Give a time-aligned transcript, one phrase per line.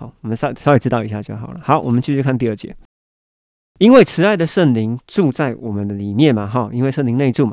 [0.00, 1.60] 好，我们稍稍微知道一下就好了。
[1.62, 2.74] 好，我们继续看第二节。
[3.80, 7.52] 因为慈爱的圣灵住在我们的里面嘛，哈，因为圣灵内住嘛，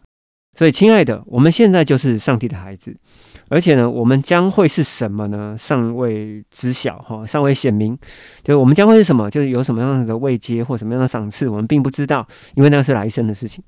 [0.58, 2.96] 所以亲爱的，我们现在就是上帝的孩子，
[3.50, 5.58] 而且呢，我们将会是什么呢？
[5.58, 7.98] 尚未知晓，哈，尚未显明，
[8.44, 9.30] 就是我们将会是什么？
[9.30, 12.26] 就是有什么样的位阶或什么样的赏赐，我们并不知道，
[12.56, 13.62] 因为那是来生的事情。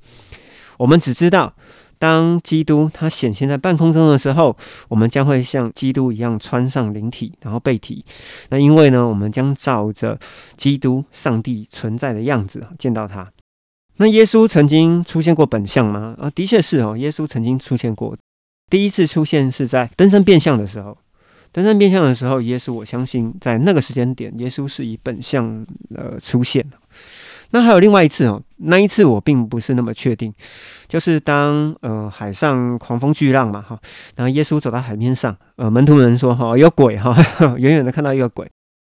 [0.78, 1.54] 我们只知道。
[2.00, 4.56] 当基督他显现在半空中的时候，
[4.88, 8.04] 我们将会像基督一样穿上灵体，然后被体。
[8.50, 10.18] 那因为呢，我们将照着
[10.56, 13.30] 基督上帝存在的样子见到他。
[13.98, 16.16] 那耶稣曾经出现过本相吗？
[16.18, 18.16] 啊，的确是哦，耶稣曾经出现过。
[18.70, 20.98] 第一次出现是在登山变相的时候。
[21.52, 26.78] 登山变相的时候，耶稣我相信在那个时间点，耶稣是以本相呃出现的。
[27.52, 30.34] 那还有另外一次哦，那一次我并不是那么确定，
[30.88, 33.80] 就是当呃海上狂风巨浪嘛哈，
[34.16, 37.16] 然后耶稣走到海面上，呃门徒们说哈有鬼哈，
[37.58, 38.50] 远远的看到一个鬼，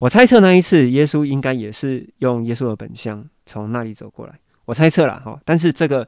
[0.00, 6.06] 我猜测那一次耶稣应该也是用耶稣的本相从那里走过来，我猜测了哈，但是这个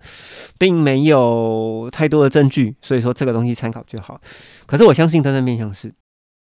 [0.58, 4.20] 并没有太多的证据，所以说这个东西参考就好，
[4.66, 5.92] 可是我相信他的面相是。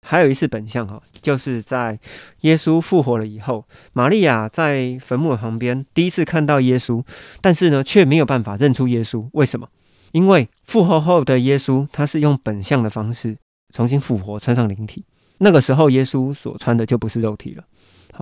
[0.08, 1.98] 还有一次本相哈，就是在
[2.42, 7.02] 耶稣复活了以后，玛利亚在坟墓旁边第一次看到耶稣，
[7.40, 9.28] 但是呢却没有办法认出耶稣。
[9.32, 9.68] 为什么？
[10.12, 13.36] 因为复活后的耶稣他是用本相的方式
[13.74, 15.04] 重新复活，穿上灵体。
[15.38, 17.64] 那个时候耶稣所穿的就不是肉体了。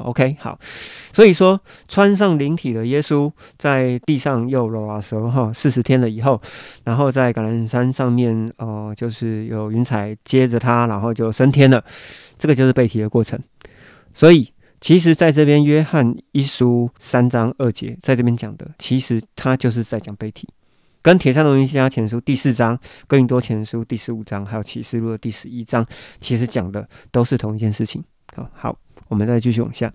[0.03, 0.59] ，OK，好，
[1.13, 6.41] 所以说穿上灵体的耶稣在地上又揉啊舌哈四十天了以后，
[6.85, 11.85] 然后在橄榄山上面哦，就是有云彩接着他，然后就升天了，
[12.39, 13.39] 这个就是被提的过程。
[14.13, 20.49] 所以其实在这边约翰一书三章二节在这边讲的，其实他就是在讲被提，
[21.03, 25.87] 跟铁山龙尼加前书第四章、哥林多前书第十五章，还有启示录的第十一章，
[26.21, 28.05] 其实讲的都是同一件事情。
[28.37, 28.84] 好，好。
[29.09, 29.93] 我们再继续往下。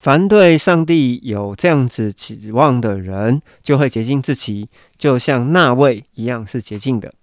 [0.00, 4.68] 凡对上帝有这样子指望的人，就会洁净自己，
[4.98, 7.14] 就像那位一样是洁净的。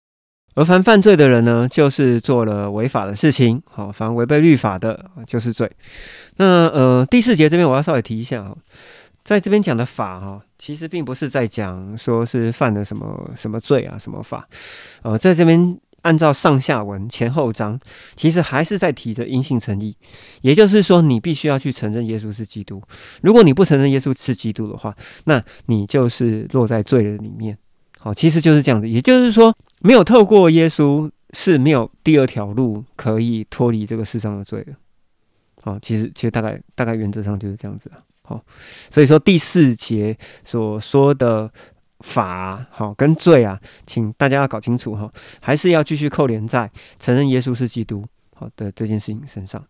[0.55, 3.61] 而凡犯罪的人呢，就是做了违法的事情。
[3.69, 5.69] 好，凡违背律法的，就是罪。
[6.37, 8.55] 那呃，第四节这边我要稍微提一下哈，
[9.25, 14.47] 在这边讲的法哈，其实并不是在讲说是犯了什么什么罪啊，什么法。
[15.01, 15.77] 呃，在这边。
[16.01, 17.79] 按照上下文前后章，
[18.15, 19.95] 其实还是在提着阴性诚意，
[20.41, 22.81] 也就是说，你必须要去承认耶稣是基督。
[23.21, 24.95] 如果你不承认耶稣是基督的话，
[25.25, 27.57] 那你就是落在罪的里面。
[27.99, 28.87] 好，其实就是这样子。
[28.87, 34.73] 也就是说，没有透过耶稣是没有第二条路可以脱离这个世上的罪的。
[35.61, 37.99] 好，其实其实大概大概原则上就是这样子啊。
[38.21, 38.43] 好，
[38.89, 41.51] 所以说第四节所说的。
[41.99, 45.11] 法好跟罪啊，请大家要搞清楚哈，
[45.41, 48.05] 还是要继续扣连在承认耶稣是基督
[48.35, 49.63] 好的这件事情身上。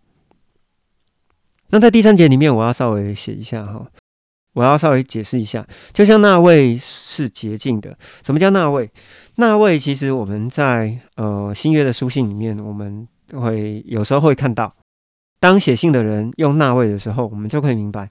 [1.69, 3.85] 那在第三节里面，我要稍微写一下哈，
[4.53, 8.89] 我要稍微解释一下，就像那位是洁净的，什么叫那位？
[9.35, 14.75] 那位其实我们在呃新约的书信里面，我们会有时候会看到，
[15.39, 18.09] 当写信的人用那位的时候，我们就可以明白。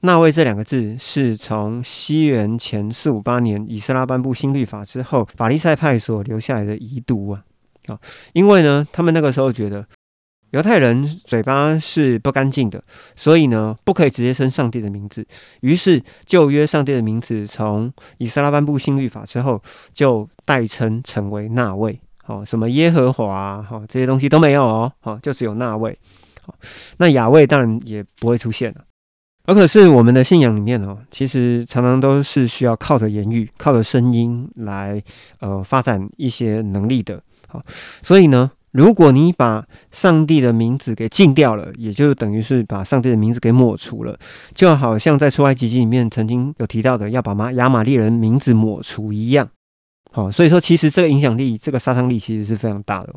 [0.00, 7.42] 那位这两个字是从西元前四五八年以斯拉颁布新律法之后，法利赛派所留下来的遗毒啊
[7.86, 7.98] 啊！
[8.34, 9.84] 因为呢，他们那个时候觉得
[10.50, 12.82] 犹太人嘴巴是不干净的，
[13.16, 15.26] 所以呢，不可以直接称上帝的名字。
[15.60, 19.60] 于是旧约上帝的名字从以斯拉颁布新律法之后，
[19.92, 21.98] 就代称成为那位。
[22.22, 25.98] 好，什么耶和华哈这些东西都没有哦，好，就只有那位。
[26.42, 26.54] 好，
[26.98, 28.84] 那雅位当然也不会出现了。
[29.46, 35.00] 而可是我们的信仰里面哦，其实常常都是需要靠着言语、靠着声音来
[35.38, 37.22] 呃发展一些能力的。
[37.46, 37.64] 好，
[38.02, 44.18] 所以呢，如果你把上帝的名字给禁掉了，也就等于是把上帝的名字给抹除了，
[44.52, 49.48] 就好像在出埃及记里面曾经有提到的，要把马亚玛利人名字抹除一样。
[50.10, 53.14] 好，所以说其实这个影响力、这个杀伤力其实是非常大的。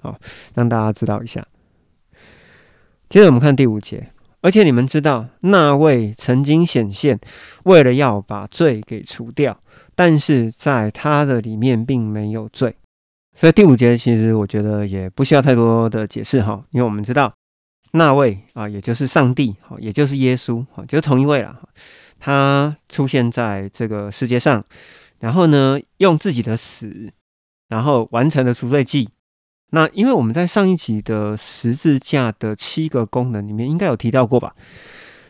[0.00, 0.16] 好，
[0.54, 1.44] 让大家知道一下。
[3.08, 4.08] 接着我们看第五节。
[4.40, 7.18] 而且你们知道，那位曾经显现，
[7.64, 9.60] 为了要把罪给除掉，
[9.94, 12.76] 但是在他的里面并没有罪。
[13.34, 17.32] 所以第五节其实我觉得也不需要太多的解释哈，因为我们知道
[17.92, 21.60] 那位啊，也就是上帝，好，也就是耶稣，哈，就是同一位了。
[22.20, 24.64] 他出现在这个世界上，
[25.20, 27.12] 然后呢，用自己的死，
[27.68, 29.08] 然后完成了赎罪祭。
[29.70, 34.54] 那因为我们在上一集的十字架的七个功能里面应该有提到过吧？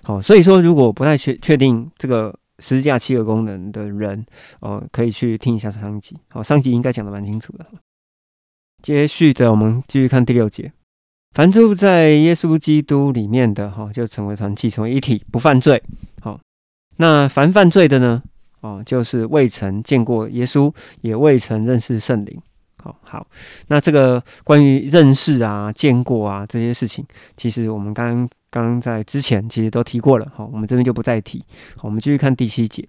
[0.05, 4.25] 好，所以说如果不太确确定这个十字架七个功能的人，
[4.61, 6.17] 哦，可以去听一下上一集。
[6.29, 7.67] 好，上一集应该讲的蛮清楚的。
[8.81, 10.73] 接续着我们继续看第六节。
[11.35, 15.83] 凡住在耶稣基督里面的哈，就成为团契，成为一体，不犯罪。
[16.21, 16.41] 好，
[16.97, 18.23] 那凡犯罪的呢？
[18.61, 22.41] 哦，就是未曾见过耶稣，也未曾认识圣灵。
[22.83, 23.27] 好好，
[23.67, 27.05] 那这个关于认识啊、见过啊这些事情，
[27.37, 30.31] 其实我们刚刚刚在之前其实都提过了。
[30.35, 31.45] 好，我们这边就不再提。
[31.77, 32.89] 好，我们继续看第七节。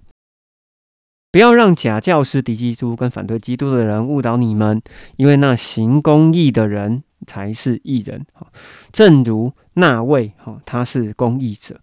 [1.32, 4.82] 不要让假教师敌基督跟反对基督的人误导你们，
[5.16, 8.26] 因为那行公义的人才是义人。
[8.34, 8.52] 好，
[8.92, 11.80] 正如那位哈，他是公益者。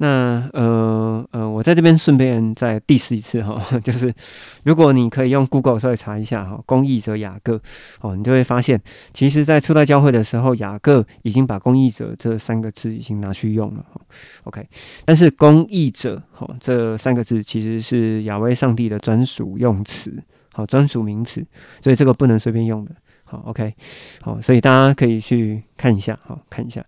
[0.00, 4.14] 那呃呃，我在这边顺便再 diss 一次哈， 就是
[4.62, 7.60] 如果你可以用 Google 稍微查一下哈，公益者雅各
[8.00, 8.80] 哦，你就会发现，
[9.12, 14.00] 其实在初代教会的时候，雅各已经把公益者这三个字已经拿去用了哈。
[14.44, 14.64] OK，
[15.04, 21.44] 但是公益者哈这三个字其实是亚威上帝的专属用词，好专属名词，
[21.82, 22.92] 所以这个不能随便用的。
[23.24, 23.74] 好，OK，
[24.20, 26.84] 好，所以大家可以去看一下，好看一下。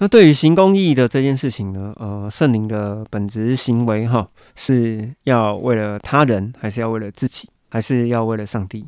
[0.00, 1.92] 那对于行公义的这件事情呢？
[1.96, 8.86] 呃，圣灵的本质行为哈，是要为了他人，还是要为了自己，还是要为了上帝？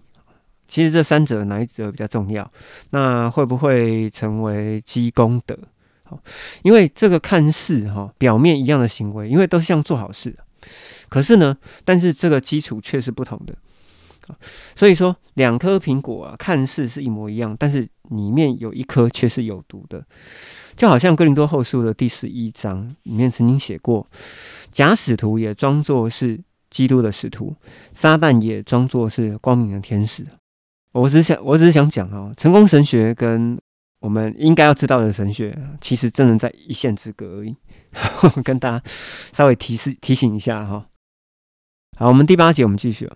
[0.68, 2.48] 其实这三者哪一者比较重要？
[2.90, 5.58] 那会不会成为积功德？
[6.04, 6.20] 好，
[6.62, 10.36] 因为这个看似哈表面一样的行为，因为都是像做好事，
[11.08, 13.54] 可是呢，但是这个基础却是不同的。
[14.76, 20.04] 所以说，两颗苹果啊，看似是一模一样，但是里面有一颗却是有毒的。
[20.76, 24.06] 就好像哥林多后书的第十一章里面曾经写过，
[24.72, 26.40] 假使徒也装作是
[26.70, 27.54] 基督的使徒，
[27.92, 30.26] 撒旦也装作是光明的天使。
[30.92, 33.58] 我只想，我只是想讲哦，成功神学跟
[34.00, 37.54] 我们应该要知道的神学，其实真的在一线之隔而已。
[38.42, 38.82] 跟大家
[39.32, 40.86] 稍微提示提醒一下哈。
[41.98, 43.10] 好，我们第八节我们继续，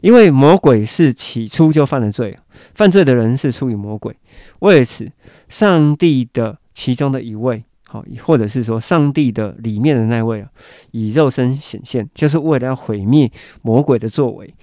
[0.00, 2.38] 因为魔鬼是起初就犯了罪，
[2.74, 4.16] 犯罪的人是出于魔鬼，
[4.60, 5.10] 为此
[5.48, 6.58] 上帝的。
[6.76, 10.48] 其中的一位，好，或者是说上帝的里面的那位啊，
[10.90, 13.32] 以肉身显现，就是为了要毁灭
[13.62, 14.54] 魔鬼的作为。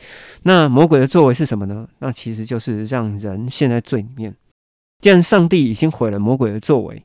[0.44, 1.88] 那魔鬼的作为是什么呢？
[1.98, 4.36] 那其实就是让人陷在罪里面。
[5.02, 7.04] 既然上帝已经毁了魔鬼的作为，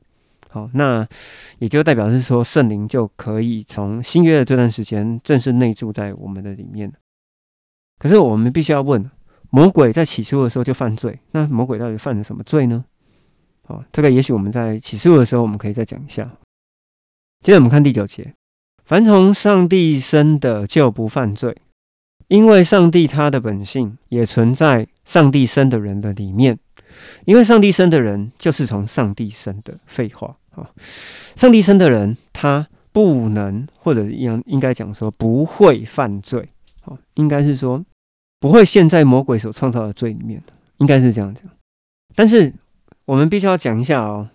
[0.49, 1.05] 好，那
[1.57, 6.93] 也就代表是说圣灵就可以从新约的这段时间正式内住在我们的里面
[7.97, 9.09] 可是我们必须要问：
[9.49, 12.85] 魔鬼在起初的时候就犯罪，那魔鬼到底犯了什么罪呢？
[13.69, 16.27] 哦，这个也许我们在启示录的时候，我们可以再讲一下。
[17.41, 18.33] 接着我们看第九节：
[18.83, 21.55] 凡从上帝生的，就不犯罪，
[22.27, 26.57] 因为上帝他的本性也存在上帝生的人的里面。
[27.25, 29.77] 因为上帝生的人就是从上帝生的。
[29.85, 30.71] 废话啊！
[31.35, 36.49] 上帝生的人，他不能，或者应应该讲说不会犯罪。
[36.85, 37.85] 哦，应该是说
[38.39, 40.41] 不会陷在魔鬼所创造的罪里面
[40.77, 41.43] 应该是这样讲。
[42.15, 42.51] 但是。
[43.09, 44.29] 我们必须要讲一下哦。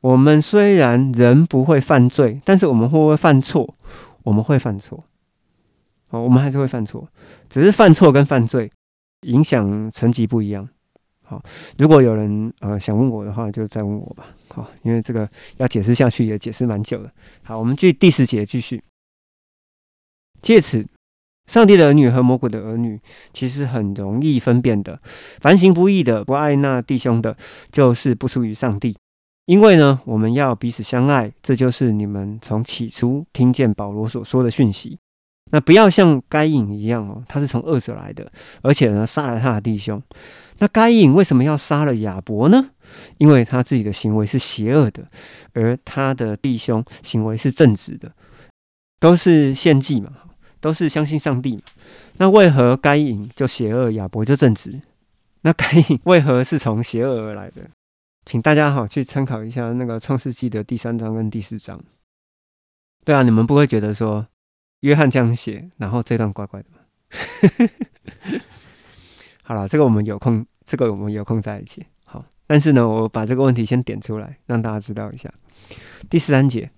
[0.00, 3.74] 我们虽然人不会犯罪，但是我们会不会犯错？
[4.22, 5.02] 我们会犯错。
[6.10, 7.08] 哦，我们还是会犯错，
[7.48, 8.70] 只是犯错跟犯罪
[9.22, 10.68] 影响层级不一样。
[11.24, 11.42] 好，
[11.76, 14.26] 如果有人呃想问我的话，就再问我吧。
[14.54, 17.10] 好，因为这个要解释下去也解释蛮久的。
[17.42, 18.80] 好，我们继第十节继续。
[20.40, 20.86] 借此。
[21.48, 23.00] 上帝的儿女和魔鬼的儿女
[23.32, 25.00] 其实很容易分辨的。
[25.40, 27.36] 凡行不义的、不爱那弟兄的，
[27.72, 28.94] 就是不出于上帝。
[29.46, 34.98] 因为呢，我们要彼此相爱，这就是你们从起初听见保罗所说的讯息。
[35.50, 40.02] 那不要像该隐一样哦，他是从恶者来的，而且呢，杀了他的弟兄。
[40.58, 42.68] 那该隐为什么要杀了亚伯呢？
[43.16, 45.08] 因为他自己的行为是邪恶的，
[45.54, 48.12] 而他的弟兄行为是正直的，
[49.00, 50.12] 都是献祭嘛。
[50.60, 51.62] 都是相信上帝嘛？
[52.16, 54.80] 那为何该隐就邪恶，亚伯就正直？
[55.42, 57.62] 那该隐为何是从邪恶而来的？
[58.26, 61.80] 请大家好去参考一下那个创世纪的第三章跟第四章。
[63.04, 64.26] 对啊，你们不会觉得说
[64.80, 66.78] 约翰这样写，然后这段怪怪的吗？
[69.42, 71.86] 好了，这个我们有空，这个我们有空在一起。
[72.04, 75.32] 好，但是呢，我把这个问题先点出来，让大家知道一下。
[76.10, 76.70] 第十三节。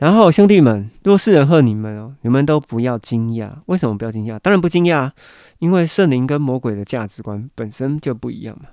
[0.00, 3.50] 然后兄弟们，若是人恨你们哦，你们都不要惊讶。
[3.66, 4.38] 为什么不要惊讶？
[4.38, 5.10] 当然不惊讶，
[5.58, 8.70] 因为圣灵跟魔鬼的价值观本身就不一样嘛。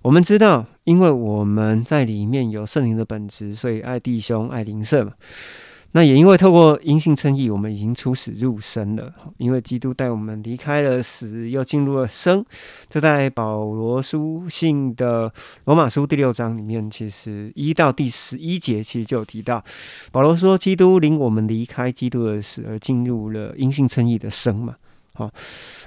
[0.00, 5.12] 我们知道，因为我们在里面有圣灵的本质，所以爱弟兄、爱灵舍嘛。
[5.92, 9.12] 那也因为透过阴性称义，我们已经出死入生了。
[9.38, 12.44] 因为基督带我们离开了死，又进入了生。
[12.90, 15.32] 这在保罗书信的
[15.64, 19.64] 罗马书第六章里面，其实一到第十一节其实就有提到，
[20.12, 24.76] 保罗说基督领我们离开基督的死，而进入了阴性称义的生嘛。
[25.14, 25.30] 好，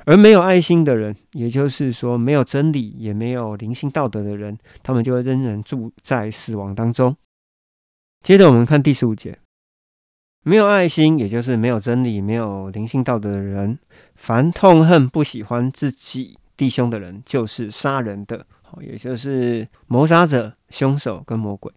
[0.05, 7.15] 而没有爱心的人，也就是说没有真理也没有灵性道德的人，他们就会仍然住在死亡当中。
[8.24, 9.38] 接着我们看第十五节，
[10.44, 13.78] 没有爱心，也就是没有真理、没有灵性道德的人，
[14.16, 18.46] 凡痛恨不喜欢自己弟兄的人，就是杀人的，
[18.80, 21.72] 也就是谋杀者、凶手跟魔鬼。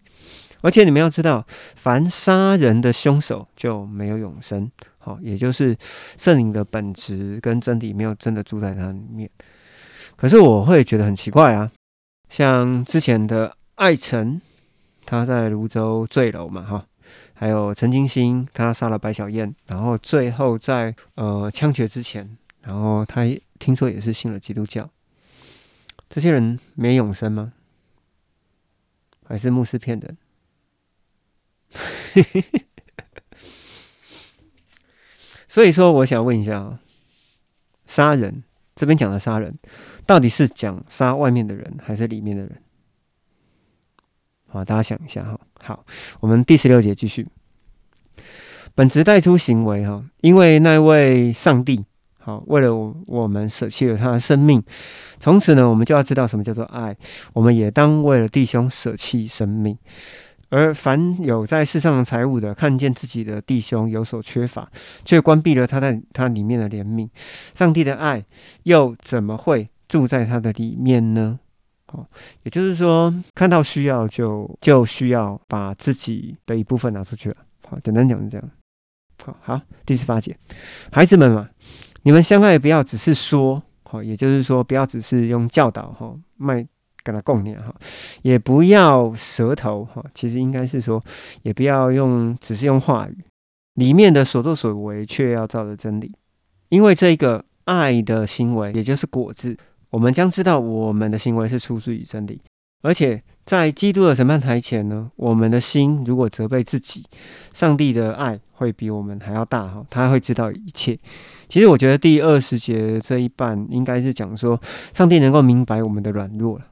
[0.63, 4.71] 而且你们要知道，凡杀人的凶手就没有永生。
[4.97, 5.77] 好，也就是
[6.17, 9.29] 圣灵的本质跟真理没有真的住在它里面。
[10.17, 11.71] 可是我会觉得很奇怪啊，
[12.31, 14.41] 像之前的艾辰，
[15.05, 16.87] 他在泸州坠楼嘛，哈，
[17.35, 23.23] 还有陈金星，他杀了白小燕，然后最后在呃枪决之前，然后他
[23.59, 24.89] 听说也是信了基督教。
[26.09, 27.53] 这些人没永生吗？
[29.27, 30.17] 还是牧师骗人？
[35.49, 36.81] 所以说，我想问一下啊，
[37.87, 38.45] 杀人
[38.77, 39.59] 这边讲的杀人，
[40.07, 42.63] 到底是讲杀外面的人，还是里面的人？
[44.55, 45.37] 好，大家想一下哈。
[45.61, 45.85] 好，
[46.21, 47.27] 我们第十六节继续。
[48.77, 51.85] 本质带出行为哈，因为那位上帝
[52.21, 52.73] 好，为了
[53.07, 54.63] 我们舍弃了他的生命，
[55.19, 56.97] 从此呢，我们就要知道什么叫做爱，
[57.33, 59.77] 我们也当为了弟兄舍弃生命。
[60.51, 64.71] 而凡有在世上的财物的，看见自己的弟兄有所缺乏，
[65.05, 67.09] 却关闭了他在他里面的怜悯，
[67.55, 68.25] 上帝的爱
[68.63, 71.41] 又怎么会住在他的里面呢？
[71.95, 72.07] 哦，
[72.43, 77.37] 也就是说，看到需要就就需要把自己的一部分拿出去了。
[77.69, 78.51] 好，简单讲是这样。
[79.25, 80.37] 好，好，第十八节，
[80.93, 81.49] 孩子们嘛，
[82.03, 86.67] 你们相爱不要只是说，好，也就是说不要只是用教导哈卖。
[87.07, 87.71] 跟他共念哈，
[88.23, 91.05] 也不要舌头哈，其实应该是说，
[91.43, 93.19] 也不要用，只是用话语
[93.75, 96.11] 里面的所作所为，却要照着真理。
[96.71, 99.55] 因为这个爱的行为，也就是果子，
[99.95, 102.41] 我们将知道我们的行为是出自于真理。
[102.83, 107.05] 而且在基督的审判台前呢，我们的心如果责备自己，
[107.53, 110.99] 上帝的爱会比我们还要大哈，他会知道一切。
[111.49, 114.61] 其实我觉得第二十节这一半应该是讲说，
[114.93, 116.65] 上帝能够明白我们的软弱了。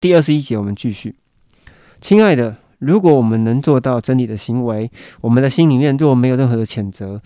[0.00, 1.14] 第二十一节，我们继续。
[2.00, 4.90] 亲爱的，如果我们能做到真理的行为，
[5.20, 7.22] 我们的心里面若没有任何的谴责，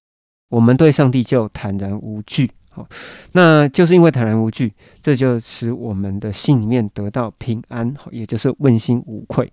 [0.51, 2.51] 我们对上帝就坦然无惧。
[2.79, 2.89] 好，
[3.33, 9.53] 那就是因为坦然无惧，这就使我们的心里面得到平安，也就是问心无愧。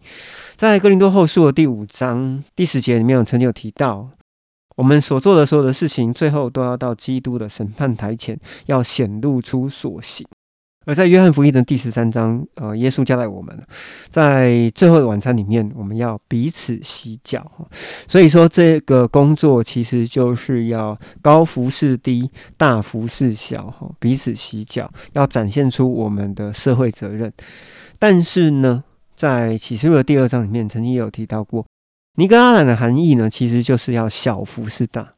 [0.55, 4.07] 在哥林多后书的第五章第十节里面，我曾经有提到，
[4.75, 10.27] 我们所做的所有的事情，最后都要到基督的审判台前，要显露出所行。
[10.85, 13.59] 而在约翰福音的第十三章，呃，耶稣交代我们，
[14.11, 17.51] 在最后的晚餐里面，我们要彼此洗脚。
[18.07, 27.33] 所以说，这个工作其实就是要高服侍低，大服侍小，哈，彼此洗脚，要展现出我们的社会责任。
[27.97, 28.83] 但是呢，
[29.15, 31.65] 在启示录的第二章里面，曾经也有提到过，
[32.17, 35.13] 尼格拉坦的含义呢，其实就是要小服侍大，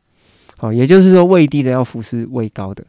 [0.55, 2.86] 好，也就是说，位低的要服侍位高的，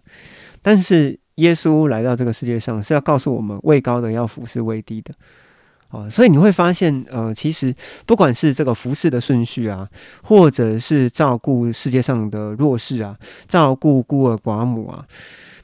[0.63, 1.19] 但是。
[1.39, 5.15] 耶稣来到这个世界上是要告诉我们，位高的要服侍位低的，
[5.91, 7.75] 哦，所以你会发现，呃，其实
[8.07, 9.89] 不管是这个服侍的顺序啊，
[10.23, 13.17] 或者是照顾世界上的弱势啊，
[13.47, 15.07] 照顾孤儿寡母啊，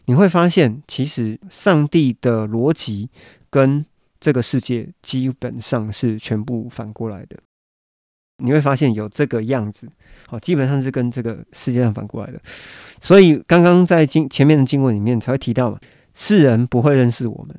[0.04, 3.10] 你会发现，其实上帝的逻辑
[3.50, 3.84] 跟
[4.20, 7.36] 这个世界基本上是全部反过来的。
[8.38, 9.88] 你会发现有这个样子，
[10.26, 12.40] 好，基本上是跟这个世界上反过来的。
[13.00, 15.78] 所以刚刚在经前面的经文里面才会提到嘛，
[16.14, 17.56] 世人不会认识我们，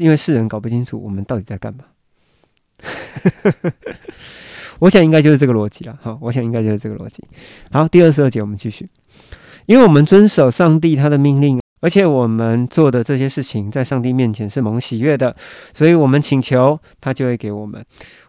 [0.00, 1.84] 因为世人搞不清楚我们到底在干嘛。
[4.80, 5.96] 我想应该就是这个逻辑了。
[6.02, 7.22] 好，我想应该就是这个逻辑。
[7.70, 8.88] 好，第二十二节我们继续，
[9.66, 15.36] 因为我们遵守上帝他的命令，而且我们做的这些事情在上帝面前是蒙喜悦的，
[15.74, 17.84] 所以我们请求他就会给我们。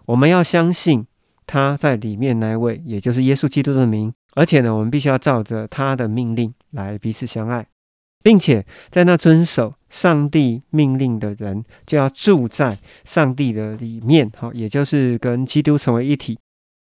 [0.06, 1.06] 我们要相信。
[1.50, 7.66] 他在里面那位，也就是耶稣基督的名，而且呢，我们必须要照着他的命令来彼此相爱，
[8.22, 16.38] 并且在那遵守上帝命令的人，就要住在上帝的里面，好，也就是跟基督成为一体。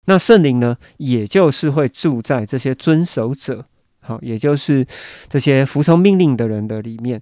[0.05, 3.65] 那圣灵呢，也就是会住在这些遵守者，
[3.99, 4.87] 好，也就是
[5.27, 7.21] 这些服从命令的人的里面。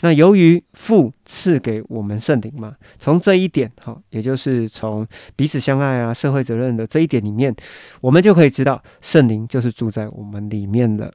[0.00, 7.54] 那由于父赐给我们圣灵嘛，从这一点哈，也就是从彼此相爱啊、社会责任的这一点里面，
[8.00, 11.12] 我们就可以知道圣灵就是住在我们里面的。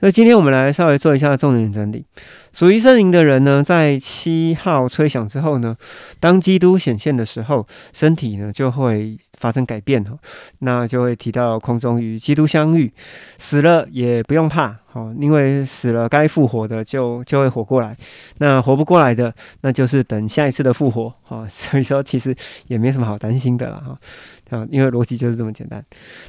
[0.00, 2.04] 那今天我们来稍微做一下重点整理。
[2.52, 5.76] 属于圣灵的人呢，在七号吹响之后呢，
[6.20, 10.16] 当基督显现的时候，身体呢就会发生改变哈，
[10.58, 12.92] 那就会提到空中与基督相遇，
[13.38, 14.76] 死了也不用怕。
[14.92, 17.96] 哦，因为死了该复活的就就会活过来，
[18.36, 21.08] 那活不过来的，那就是等下一次的复活。
[21.22, 23.98] 哈， 所以说其实也没什么好担心的了哈。
[24.50, 25.82] 啊，因为逻辑就是这么简单。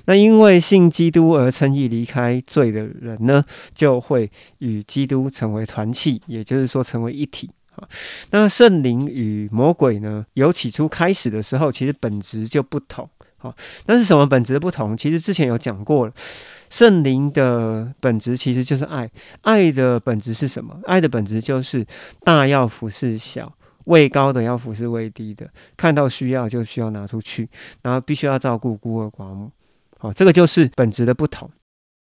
[0.06, 3.44] 那因为信基督而称义离开罪的人呢，
[3.76, 7.50] 就会与基督成为团契，也就是说成为一体。
[7.76, 7.88] 啊，
[8.30, 13.10] 那圣灵与魔鬼呢，由起初开始的时候，其实本质就不同。
[13.38, 13.56] 好，
[13.88, 14.96] 那是什么本质不同？
[14.96, 16.14] 其实之前有讲过了。
[16.70, 19.10] 圣灵的本质其实就是爱，
[19.42, 20.80] 爱的本质是什么？
[20.86, 21.86] 爱的本质就是
[22.24, 23.52] 大要服侍小，
[23.86, 27.50] 位高的要服侍位低的，看到需要就需要拿出去，
[27.82, 29.52] 然后必须要照顾孤儿寡母。
[29.98, 31.50] 好，这个就是本质的不同。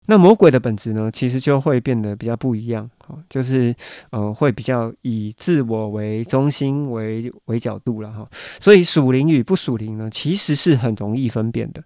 [0.07, 2.89] 那魔鬼的本质呢，其实就会变得比较不一样。
[2.99, 3.73] 好，就是
[4.11, 8.27] 呃，会比较以自我为中心为为角度了哈。
[8.59, 11.83] 所以属灵与不属灵呢，其实是很容易分辨的。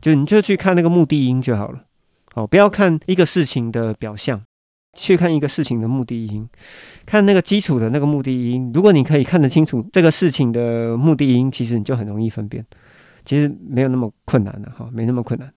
[0.00, 1.84] 就你就去看那个目的因就好了。
[2.34, 4.40] 哦，不要看一个事情的表象，
[4.96, 6.48] 去看一个事情的目的因，
[7.04, 8.72] 看那个基础的那个目的因。
[8.72, 12.64] 如果你可以看得清楚这个事情的目的因，其实你就很容易分辨。
[13.24, 15.52] 其实没有那么困难的哈，没那么困难。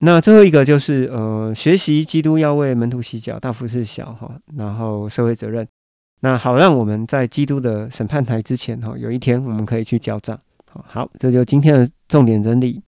[0.00, 5.66] 那最后一个就是呃，学习基督要为门徒洗脚，大福是小哈，然后社会责任。
[6.20, 10.38] 那好，让我们在基督的审判台之前哈，有一天我们可以去交账。
[10.70, 12.82] 好，这就今天的重点整理。